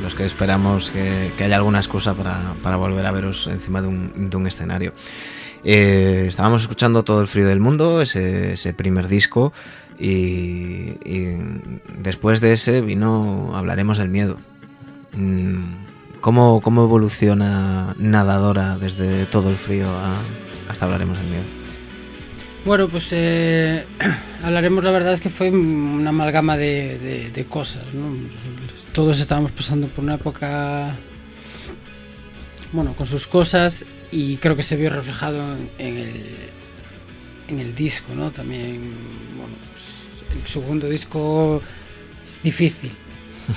[0.03, 3.87] los que esperamos que, que haya alguna excusa para, para, volver a veros encima de
[3.87, 4.93] un, de un escenario.
[5.63, 9.53] Eh, estábamos escuchando todo el frío del mundo, ese, ese primer disco,
[9.99, 11.37] y, y,
[11.99, 14.37] después de ese vino Hablaremos del miedo.
[15.13, 15.75] Mm,
[16.19, 20.17] ¿Cómo, cómo evoluciona Nadadora desde todo el frío a,
[20.71, 21.60] hasta Hablaremos del miedo?
[22.63, 23.85] Bueno, pues eh,
[24.43, 28.13] hablaremos, la verdad es que fue una amalgama de, de, de, cosas, ¿no?
[28.93, 30.95] Todos estábamos pasando por una época,
[32.71, 36.25] bueno, con sus cosas y creo que se vio reflejado en el,
[37.47, 38.31] en el disco, ¿no?
[38.31, 38.79] También,
[39.37, 41.63] bueno, pues el segundo disco
[42.23, 42.91] es difícil.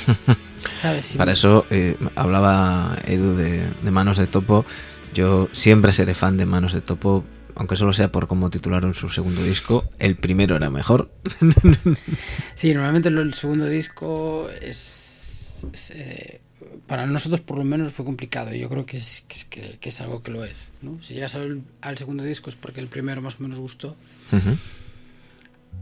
[0.80, 1.14] ¿sabes?
[1.18, 4.64] Para eso eh, hablaba Edu de, de Manos de Topo.
[5.12, 7.22] Yo siempre seré fan de Manos de Topo
[7.56, 11.10] aunque solo sea por cómo titularon su segundo disco, el primero era mejor.
[12.54, 16.40] sí, normalmente el segundo disco es, es eh,
[16.86, 18.52] para nosotros por lo menos fue complicado.
[18.54, 20.72] Yo creo que es, que, que es algo que lo es.
[20.82, 21.02] ¿no?
[21.02, 23.96] Si llegas al, al, segundo disco es porque el primero más o menos gustó.
[24.32, 24.56] Uh -huh.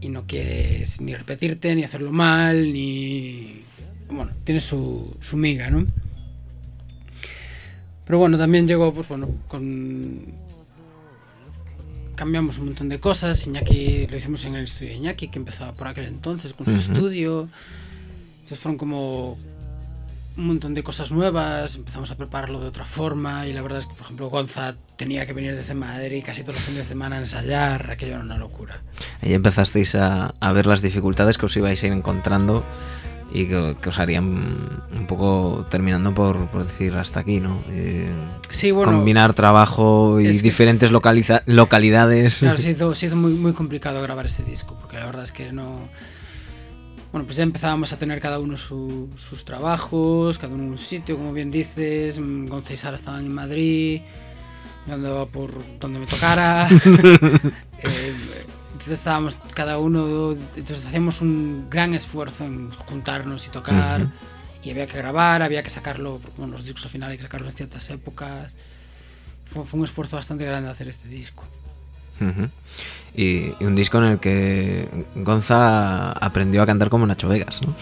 [0.01, 3.61] Y no quieres ni repetirte, ni hacerlo mal, ni...
[4.09, 5.87] Bueno, tiene su, su miga, ¿no?
[8.05, 10.42] Pero bueno, también llegó, pues bueno, con
[12.15, 13.45] cambiamos un montón de cosas.
[13.47, 16.71] Iñaki lo hicimos en el estudio de Iñaki, que empezaba por aquel entonces con su
[16.71, 16.79] uh -huh.
[16.79, 17.49] estudio.
[18.41, 19.37] Entonces fueron como
[20.35, 23.85] un montón de cosas nuevas, empezamos a prepararlo de otra forma y la verdad es
[23.85, 27.17] que, por ejemplo, Gonza tenía que venir desde Madrid casi todos los fines de semana
[27.17, 28.81] a ensayar, aquello era una locura.
[29.21, 32.63] Ahí empezasteis a, a ver las dificultades que os ibais a ir encontrando
[33.33, 37.63] y que, que, os harían un poco terminando por, por decir hasta aquí, ¿no?
[37.69, 38.07] Eh,
[38.49, 42.39] sí, bueno, combinar trabajo y diferentes localiza localidades.
[42.39, 45.31] Claro, se hizo, se hizo muy, muy complicado grabar ese disco, porque la verdad es
[45.31, 45.89] que no...
[47.11, 50.77] Bueno, pues ya empezábamos a tener cada uno su, sus trabajos, cada uno en un
[50.77, 52.19] sitio, como bien dices.
[52.19, 54.01] Gonza y Sara estaban en Madrid,
[54.87, 56.67] yo andaba por donde me tocara.
[57.79, 58.13] eh,
[58.73, 64.01] entonces estábamos cada uno, entonces hacíamos un gran esfuerzo en juntarnos y tocar.
[64.01, 64.11] Uh -huh.
[64.63, 67.49] Y había que grabar, había que sacarlo, bueno, los discos al final hay que sacarlos
[67.49, 68.55] en ciertas épocas.
[69.45, 71.45] Fue, fue un esfuerzo bastante grande hacer este disco.
[72.19, 72.49] Uh -huh.
[73.15, 77.75] y, y, un disco en el que Gonza aprendió a cantar como Nacho Vegas, ¿no?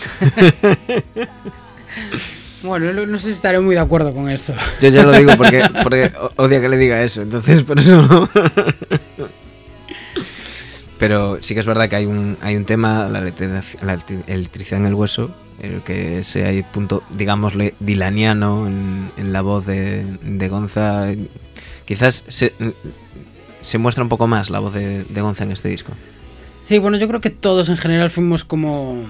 [2.63, 4.53] bueno, no, no, sé si estaré muy de acuerdo con eso.
[4.81, 8.29] Yo ya lo digo porque, porque odia que le diga eso, entonces por eso no.
[11.01, 14.85] Pero sí que es verdad que hay un, hay un tema, la, la electricidad en
[14.85, 20.47] el hueso, el que ese hay punto, digámosle, dilaniano en, en la voz de, de
[20.47, 21.07] Gonza.
[21.85, 22.53] Quizás se,
[23.63, 25.91] se, muestra un poco más la voz de, de, Gonza en este disco.
[26.63, 29.03] Sí, bueno, yo creo que todos en general fuimos como.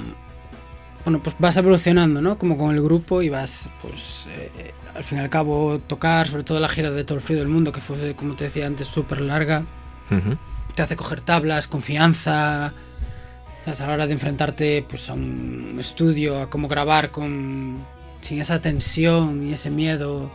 [1.04, 2.38] Bueno, pues vas evolucionando, ¿no?
[2.38, 6.46] Como con el grupo y vas, pues, eh, al fin y al cabo, tocar, sobre
[6.46, 8.88] todo la gira de todo el frío del mundo, que fue, como te decía antes,
[8.88, 9.66] súper larga.
[10.10, 10.38] Uh -huh
[10.76, 12.74] te hace coger tablas, confianza.
[13.66, 17.78] A la hora de enfrentarte pues, a un estudio, a cómo grabar con,
[18.22, 20.32] sin esa tensión y ese miedo.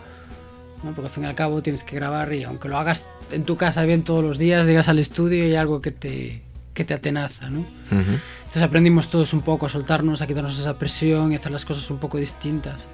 [0.84, 0.92] ¿no?
[0.92, 3.56] Porque al fin y al cabo tienes que grabar y aunque lo hagas en tu
[3.56, 6.94] casa bien todos los días, llegas al estudio y hay algo que te, que te
[6.94, 7.50] atenaza.
[7.50, 7.60] ¿no?
[7.60, 8.20] Uh -huh.
[8.40, 11.90] Entonces aprendimos todos un poco a soltarnos, a quitarnos esa presión y hacer las cosas
[11.90, 12.86] un poco distintas.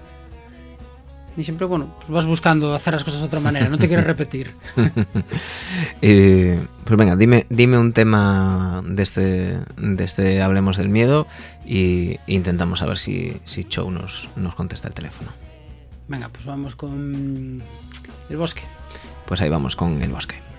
[1.36, 4.06] Y siempre, bueno, pues vas buscando hacer las cosas de otra manera, no te quieres
[4.06, 4.52] repetir.
[6.02, 11.26] eh, pues venga, dime, dime un tema de este, de este Hablemos del Miedo
[11.64, 15.30] y intentamos a ver si, si Chow nos, nos contesta el teléfono.
[16.08, 17.62] Venga, pues vamos con
[18.28, 18.62] El Bosque.
[19.24, 20.51] Pues ahí vamos con El Bosque.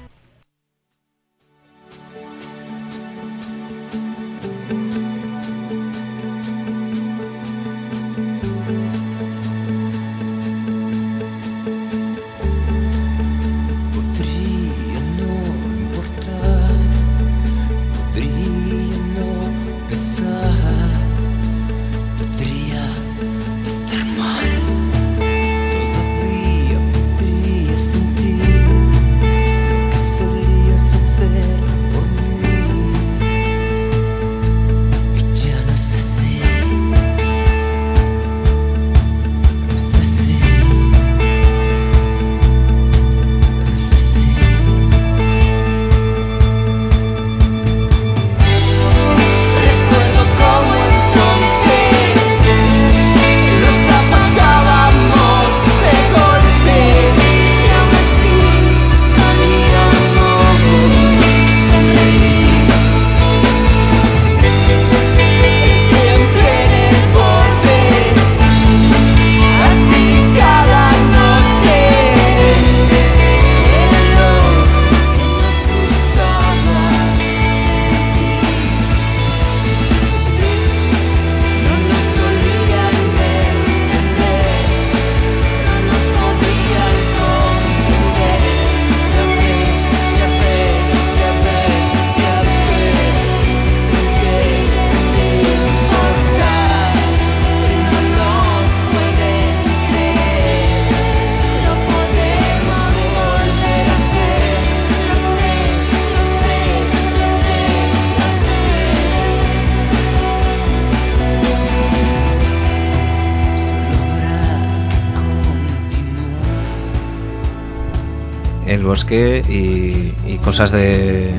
[118.74, 121.32] El bosque y, y cosas de,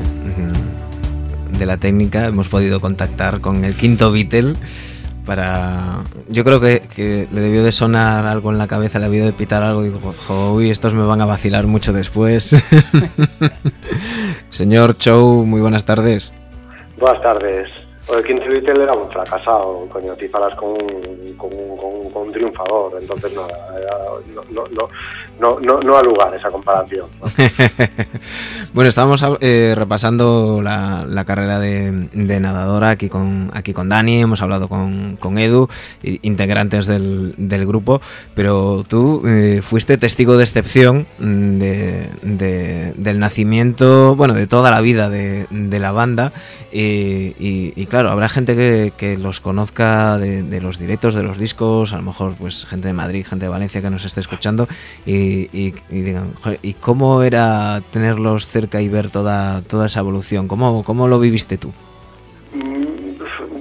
[1.57, 2.25] de la técnica.
[2.27, 4.53] Hemos podido contactar con el quinto Beatle
[5.25, 5.99] para...
[6.29, 9.33] Yo creo que, que le debió de sonar algo en la cabeza, le debió de
[9.33, 9.83] pitar algo.
[9.83, 12.55] Digo, "Jo, uy, estos me van a vacilar mucho después.
[14.49, 16.33] Señor Chow, muy buenas tardes.
[16.97, 17.69] Buenas tardes.
[18.07, 21.35] O el Quinto Beatle era un fracasado, coño, falas con, un-
[22.31, 23.47] triunfador, entonces no,
[25.39, 27.07] no, no, ha lugar esa comparación.
[27.21, 27.27] ¿no?
[28.73, 32.09] Bueno, estábamos eh, repasando la, carrera de,
[32.41, 35.69] nadadora aquí con, aquí con Dani, hemos hablado con, Edu,
[36.03, 37.33] integrantes del,
[37.65, 38.01] grupo,
[38.33, 44.81] pero tú eh, fuiste testigo de excepción de, de- del nacimiento, bueno, de toda la
[44.81, 46.33] vida de la banda.
[46.77, 48.53] Eh, y, y claro, habrá gente
[48.97, 52.93] que, los conozca de, los directos, de los discos, a lo mejor pues gente de
[52.93, 54.67] Madrid, gente de Valencia que nos esté escuchando
[55.05, 55.13] y,
[55.57, 60.49] y- y digan, "Joder, ¿y cómo era tenerlos cerca y ver toda, toda esa evolución?
[60.49, 61.71] ¿Cómo, cómo lo viviste tú?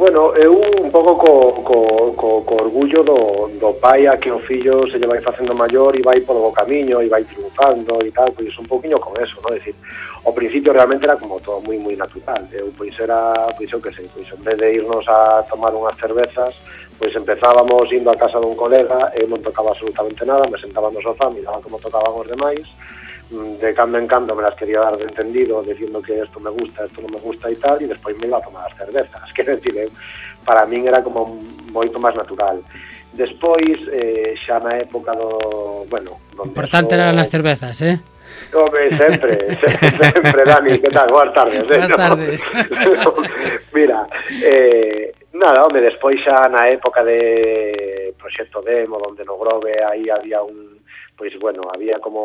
[0.05, 4.39] Bueno, eu un pouco co, co, co, co orgullo do, do pai a que o
[4.39, 8.13] fillo se lle vai facendo maior e vai polo bo camiño e vai triunfando e
[8.13, 9.49] tal, pois un poquinho con eso, no?
[9.49, 9.75] Decir,
[10.27, 12.45] ao principio realmente era como todo moi moi natural.
[12.53, 15.97] Eu pois era, pois eu que sei, pois en vez de irnos a tomar unhas
[15.97, 16.53] cervezas,
[17.01, 21.01] pois empezábamos indo a casa dun colega, eu non tocaba absolutamente nada, me sentaba no
[21.01, 22.69] sofá, miraba como tocaban os demais,
[23.35, 26.85] de cando en cando me las quería dar de entendido, diciendo que esto me gusta,
[26.85, 29.43] esto non me gusta e tal, e despois me iba a tomar as cervezas, que
[29.43, 29.91] decir, eh,
[30.47, 31.43] para min era como
[31.75, 32.63] moito máis natural.
[33.15, 35.87] Despois, eh, xa na época do...
[35.87, 37.01] Bueno, donde Importante so...
[37.01, 37.99] eran as cervezas, eh?
[38.55, 39.59] Home, sempre,
[40.15, 41.11] sempre, Dani, que tal?
[41.11, 41.63] Boas tardes.
[41.63, 41.79] Eh?
[41.79, 42.41] Boas tardes.
[43.75, 44.07] Mira,
[44.43, 50.43] eh, nada, home, despois xa na época de Proxecto Demo, donde no Grove, aí había
[50.43, 50.74] un
[51.17, 52.23] pois bueno, había como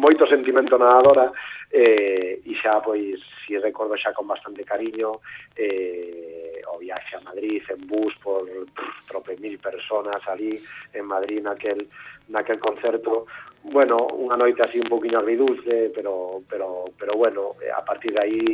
[0.00, 1.32] moito sentimento nadadora
[1.70, 5.20] eh, e xa pois si recordo xa con bastante cariño
[5.56, 10.56] eh, o viaxe a Madrid en bus por pff, trope mil personas ali
[10.92, 11.86] en Madrid naquel,
[12.28, 13.26] naquel concerto
[13.64, 18.44] bueno, unha noite así un poquinho agridulce, pero, pero, pero bueno, a partir de aí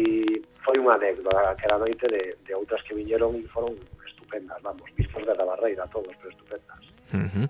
[0.63, 3.75] foi unha anécdota aquela noite de, de outras que viñeron e foron
[4.07, 6.83] estupendas, vamos, vistos de la barreira todos, pero estupendas.
[7.11, 7.47] Uh -huh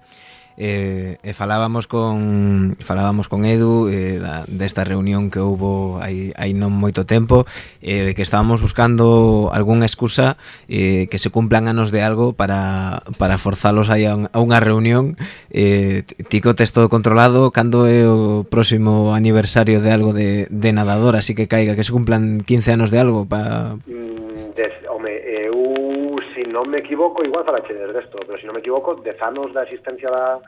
[0.60, 6.52] e, e falábamos con falábamos con Edu eh, da, desta reunión que houbo hai, hai
[6.52, 7.48] non moito tempo
[7.80, 10.36] eh, de que estábamos buscando algunha excusa
[10.68, 14.60] eh, que se cumplan anos de algo para, para forzalos aí a, un, a unha
[14.60, 15.16] reunión.
[15.48, 21.16] Eh, tico tes todo controlado cando é o próximo aniversario de algo de, de nadador?
[21.16, 23.80] Así que caiga que se cumplan 15 anos de algo para...
[23.88, 24.76] Mm, des,
[26.50, 29.54] non me equivoco, igual falache desde esto, pero se si non me equivoco, dez anos
[29.54, 30.38] da existencia da,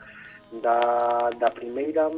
[0.61, 2.11] da, da primeira,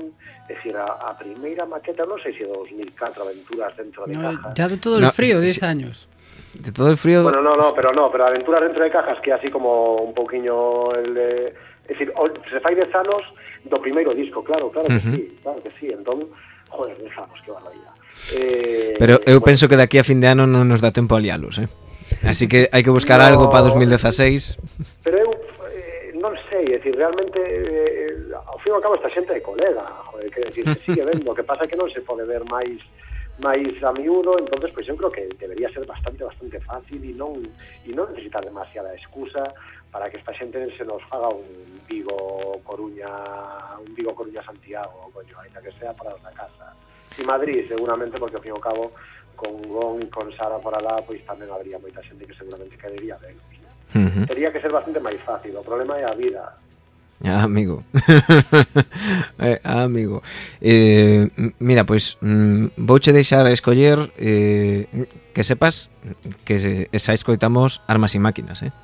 [0.48, 4.54] decir, a, a primeira maqueta, non sei se 2004, Aventuras dentro de no, caja.
[4.54, 6.10] Ya de todo el no, frío, 10 años.
[6.54, 7.24] De todo el frío.
[7.24, 10.92] Bueno, no, no, pero no, pero Aventuras dentro de cajas que así como un pouquiño
[10.96, 11.54] el de,
[11.88, 12.12] es decir,
[12.50, 13.24] se fai 10 anos
[13.66, 15.16] do primeiro disco, claro, claro que uh -huh.
[15.16, 16.30] sí, claro que sí, entón,
[16.70, 17.96] joder, 10 anos, que barbaridade.
[18.34, 19.46] Eh, pero eu bueno.
[19.46, 21.68] penso que de aquí a fin de ano non nos dá tempo a lialos, eh?
[22.24, 25.04] Así que hai que buscar no, algo para 2016.
[25.04, 25.30] Pero eu
[25.68, 29.42] eh, non sei, é dicir, realmente eh, ao fin e ao cabo esta xente é
[29.44, 32.46] colega, joder, que decir, que sigue vendo, o que pasa que non se pode ver
[32.48, 32.80] máis
[33.40, 37.44] máis a miúdo, entonces pois eu creo que debería ser bastante bastante fácil e non
[37.84, 39.44] e non necesitar demasiada excusa
[39.92, 41.44] para que esta xente se nos faga un
[41.88, 43.12] Vigo Coruña,
[43.80, 46.72] un Vigo Coruña Santiago, coño, ainda que sea para a casa.
[47.20, 48.92] E Madrid seguramente porque ao fin e ao cabo
[49.36, 53.20] con Gon e con Sara por alá, pois tamén habría moita xente que seguramente caería
[53.22, 53.36] ben.
[53.96, 54.26] Uh -huh.
[54.28, 56.44] Tería que ser bastante máis fácil, o problema é a vida,
[57.24, 57.84] Ah, amigo.
[59.40, 60.22] eh, ah, amigo.
[60.60, 61.30] Eh,
[61.60, 65.92] mira, pois mm, vouche deixar a escoller eh, que sepas
[66.44, 68.76] que se, esa escoitamos armas e máquinas, eh?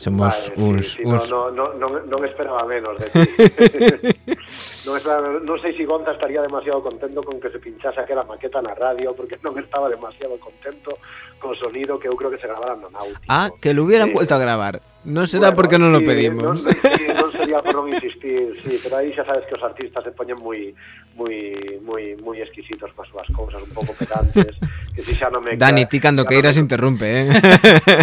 [0.00, 3.20] Somos Vale, uns, sí, sí, uns no, no, no, non, non esperaba menos de ti.
[4.88, 8.64] non, esperaba, non sei se Gonza estaría demasiado contento con que se pinchase aquela maqueta
[8.64, 10.96] na radio, porque non estaba demasiado contento
[11.36, 13.28] con sonido que eu creo que se grabara no náutico.
[13.28, 14.80] Ah, que lo hubieran vuelto a grabar.
[15.04, 16.44] Non será bueno, porque non sí, lo pedimos.
[16.44, 20.04] Non, sí, non sería por non insistir, sí, pero aí xa sabes que os artistas
[20.04, 20.76] se poñen moi
[21.16, 24.60] moi moi moi exquisitos coas súas cousas, un pouco pedantes,
[24.92, 26.64] que si xa non me Dani, ti cando queiras no me...
[26.68, 27.32] interrumpe, eh.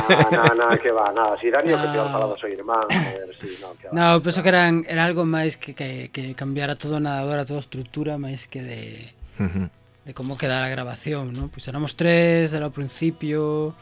[0.09, 1.77] Ah, na, na, que va, nada, si Dani no.
[1.77, 3.93] o que peor falado soy irmán, si, sí, no, que va.
[3.93, 8.17] No, penso que eran era algo máis que, que, que cambiara todo nadadora, toda estrutura,
[8.17, 8.81] máis que de
[9.37, 9.67] uh -huh.
[10.01, 11.53] de como queda a grabación, ¿no?
[11.53, 13.77] Pois pues éramos tres, era o principio,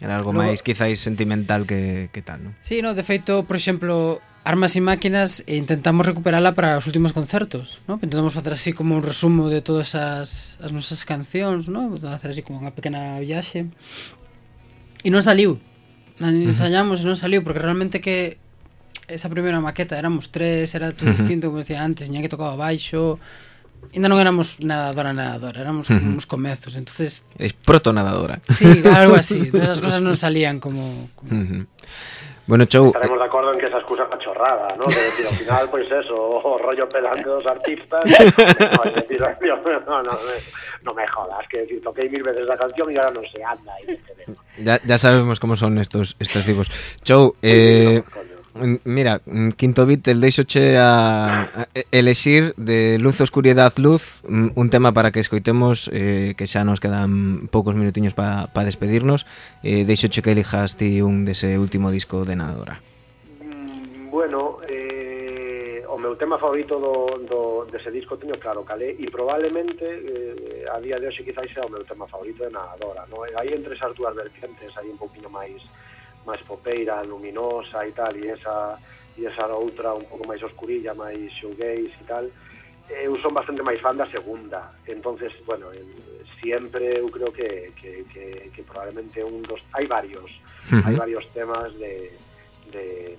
[0.00, 2.52] Era algo Logo, máis quizáis sentimental que, que tal, non?
[2.60, 7.16] Sí, no, de feito, por exemplo, Armas e Máquinas eh, intentamos recuperala para os últimos
[7.16, 7.96] concertos, ¿no?
[7.96, 11.96] Intentamos facer así como un resumo de todas as, as nosas cancións, ¿no?
[11.96, 13.72] Facer así como unha pequena viaxe.
[15.00, 15.56] E non saliu.
[16.20, 18.36] Ensayamos e non saliu, porque realmente que
[19.08, 23.16] esa primeira maqueta éramos tres, era todo distinto, como decía antes, tiña que tocaba baixo,
[23.92, 26.16] ainda non éramos nadadora nadadora, éramos como Ujú.
[26.22, 28.40] uns comezos, entonces Es protonadadora.
[28.48, 31.66] sí, algo así, todas as cosas non salían como, como Ujú.
[32.46, 34.84] Bueno, Chou, Estaremos de acuerdo en que esa excusa una chorrada, ¿no?
[34.92, 38.04] De decir, al final, pues eso, o rollo pelando dos artistas.
[38.04, 39.16] No, decir,
[39.88, 40.44] no, no, me-
[40.84, 43.72] no me jodas, que decir, toqué mil veces la canción y ahora no se anda.
[43.88, 46.68] Y ya, ya sabemos cómo son estos estos tipos.
[47.02, 48.23] Chou, eh, coño.
[48.23, 48.23] mm,
[48.54, 54.50] Mm, mira, mm, Quinto bit, el deixoche a, a elexir de Luz, Oscuridad, Luz mm,
[54.54, 59.26] un tema para que escoitemos eh, que xa nos quedan poucos minutiños para pa despedirnos
[59.66, 62.78] eh, deixoche que elijas ti un dese último disco de Nadadora
[64.14, 69.82] Bueno, eh, o meu tema favorito do, do, dese disco teño claro calé e probablemente
[69.82, 73.26] eh, a día de hoxe quizá sea o meu tema favorito de Nadadora no?
[73.26, 75.58] E aí entre esas dúas vertientes, hai un poquinho máis
[76.24, 78.80] máis popeira, luminosa e tal e esa,
[79.16, 82.26] e esa outra un pouco máis oscurilla, máis shoegaze e tal
[82.90, 85.72] eu son bastante máis fan da segunda entonces, bueno,
[86.40, 89.60] siempre eu creo que, que, que, que probablemente un dos...
[89.72, 90.28] hai varios
[90.68, 90.80] Ujú.
[90.84, 92.12] hai varios temas de,
[92.72, 93.16] de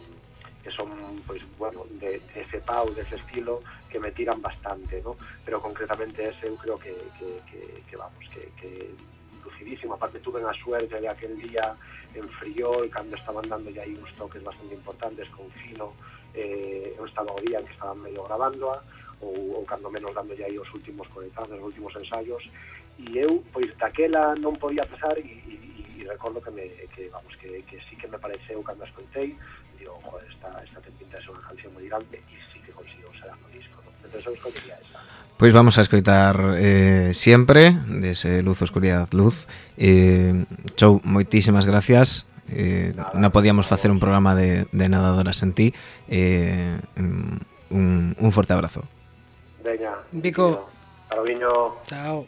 [0.65, 0.89] que son
[1.25, 5.17] pois bueno, de, de ese pau, de ese estilo que me tiran bastante, ¿no?
[5.45, 8.93] Pero concretamente ese eu creo que, que, que, que vamos, que, que
[9.65, 11.75] merecidísimo, aparte tuve a suerte de aquel día
[12.13, 15.93] en Friol, cando estaban dando aí uns toques bastante importantes con Fino,
[16.33, 18.83] eh, eu estaba o día en que estaban medio grabándoa,
[19.21, 22.43] ou, ou cando menos dando aí os últimos coletazos, os últimos ensaios,
[22.99, 25.55] e eu, pois, daquela non podía pesar e, e,
[25.99, 29.35] e recordo que, me, que, vamos, que, que sí que me pareceu cando a escoitei,
[29.79, 32.71] digo, joder, esta, esta ten pinta de ser unha canción moi grande, e sí que
[32.71, 33.91] consigo ser no disco, ¿no?
[33.97, 35.14] entonces eu escoitería esa.
[35.37, 39.47] Pois vamos a escoitar eh, siempre dese luz, oscuridad, luz.
[39.75, 40.45] Eh,
[40.79, 42.23] Chou, moitísimas gracias.
[42.47, 45.67] Eh, non podíamos facer un programa de, de nadadoras en ti.
[46.07, 48.87] Eh, mm, un, un forte abrazo.
[49.59, 50.71] Veña, Vico.
[51.83, 52.27] Chao.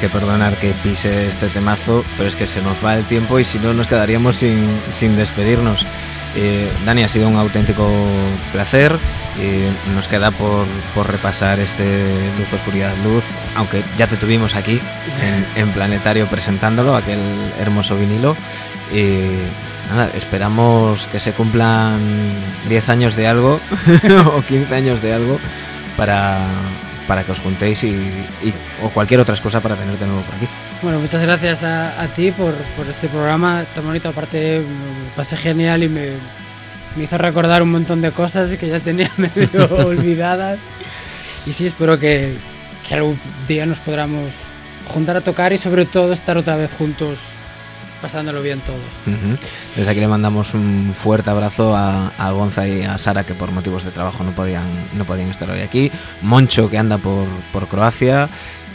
[0.00, 3.44] Que perdonar que pise este temazo, pero es que se nos va el tiempo y
[3.44, 5.86] si no nos quedaríamos sin, sin despedirnos.
[6.34, 7.86] Eh, Dani, ha sido un auténtico
[8.52, 8.98] placer.
[9.94, 13.24] Nos queda por, por repasar este Luz, Oscuridad, Luz,
[13.54, 14.80] aunque ya te tuvimos aquí
[15.22, 17.20] en, en Planetario presentándolo, aquel
[17.58, 18.36] hermoso vinilo.
[20.14, 22.00] Esperamos que se cumplan
[22.68, 23.60] 10 años de algo
[24.36, 25.38] o 15 años de algo
[25.96, 26.46] para,
[27.10, 28.54] para que os juntéis y, y-
[28.84, 30.46] o cualquier otra cosa para tenerte de nuevo por aquí.
[30.80, 34.08] Bueno, muchas gracias a, a ti por, por este programa tan bonito.
[34.10, 36.10] Aparte, me pasé genial y me,
[36.94, 40.60] me hizo recordar un montón de cosas que ya tenía medio olvidadas.
[41.46, 42.36] Y sí, espero que,
[42.86, 44.44] que algún día nos podamos
[44.86, 47.18] juntar a tocar y sobre todo estar otra vez juntos
[48.00, 48.80] pasándolo bien todos.
[49.76, 53.50] Desde aquí le mandamos un fuerte abrazo a, a Gonza y a Sara que por
[53.52, 55.90] motivos de trabajo no podían, no podían estar hoy aquí.
[56.22, 58.28] Moncho que anda por, por Croacia.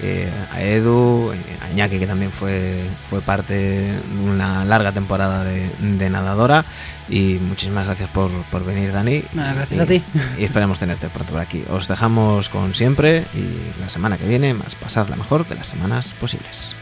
[0.04, 5.44] eh, a Edu, eh, a Iñaki que también fue, fue parte de una larga temporada
[5.46, 6.66] de, de nadadora
[7.08, 9.24] y muchísimas gracias por, por venir Dani.
[9.34, 10.04] Nada, gracias Y- a ti.
[10.38, 11.64] Y esperamos tenerte pronto por aquí.
[11.70, 15.68] Os dejamos con siempre y la semana que viene más pasad la mejor de las
[15.68, 16.76] semanas posibles.